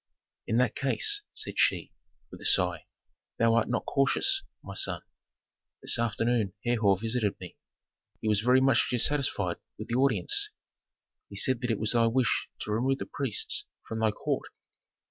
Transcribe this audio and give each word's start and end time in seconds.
"In 0.47 0.57
that 0.57 0.73
case," 0.75 1.21
said 1.31 1.59
she, 1.59 1.91
with 2.31 2.41
a 2.41 2.45
sigh, 2.47 2.87
"thou 3.37 3.53
art 3.53 3.69
not 3.69 3.85
cautious, 3.85 4.41
my 4.63 4.73
son. 4.73 5.03
This 5.83 5.99
afternoon 5.99 6.55
Herhor 6.65 6.97
visited 6.99 7.39
me; 7.39 7.55
he 8.19 8.27
was 8.27 8.39
very 8.39 8.61
much 8.61 8.87
dissatisfied 8.89 9.57
with 9.77 9.89
the 9.89 9.95
audience. 9.97 10.49
He 11.29 11.35
said 11.35 11.61
that 11.61 11.69
it 11.69 11.79
was 11.79 11.91
thy 11.91 12.07
wish 12.07 12.47
to 12.61 12.71
remove 12.71 12.97
the 12.97 13.05
priests 13.05 13.65
from 13.87 13.99
thy 13.99 14.09
court." 14.09 14.47